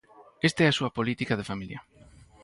[0.47, 1.79] Esta é a súa política de familia.